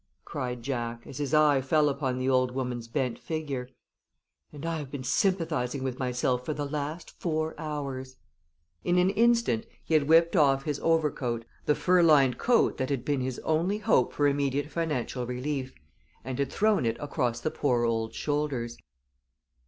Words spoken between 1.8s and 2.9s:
upon the old woman's